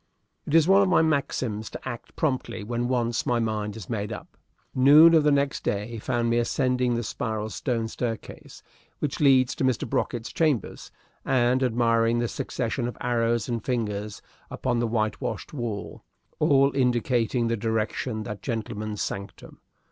It 0.47 0.55
is 0.55 0.67
one 0.67 0.81
of 0.81 0.89
my 0.89 1.03
maxims 1.03 1.69
to 1.69 1.87
act 1.87 2.15
promptly 2.15 2.63
when 2.63 2.87
once 2.87 3.23
my 3.23 3.37
mind 3.37 3.77
is 3.77 3.87
made 3.87 4.11
up. 4.11 4.35
Noon 4.73 5.13
of 5.13 5.23
the 5.23 5.31
next 5.31 5.63
day 5.63 5.99
found 5.99 6.27
me 6.27 6.39
ascending 6.39 6.95
the 6.95 7.03
spiral 7.03 7.51
stone 7.51 7.87
staircase 7.87 8.63
which 8.97 9.19
leads 9.19 9.53
to 9.53 9.63
Mr. 9.63 9.87
Brocket's 9.87 10.33
chambers, 10.33 10.89
and 11.23 11.61
admiring 11.61 12.17
the 12.17 12.27
succession 12.27 12.87
of 12.87 12.97
arrows 12.99 13.47
and 13.47 13.63
fingers 13.63 14.23
upon 14.49 14.79
the 14.79 14.87
whitewashed 14.87 15.53
wall, 15.53 16.03
all 16.39 16.71
indicating 16.75 17.47
the 17.47 17.55
direction 17.55 18.17
of 18.17 18.23
that 18.23 18.41
gentleman's 18.41 19.03
sanctum. 19.03 19.59